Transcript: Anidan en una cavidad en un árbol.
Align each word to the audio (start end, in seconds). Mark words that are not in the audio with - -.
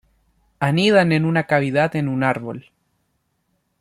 Anidan 0.59 1.11
en 1.11 1.25
una 1.25 1.43
cavidad 1.45 1.95
en 1.95 2.07
un 2.07 2.23
árbol. 2.23 2.71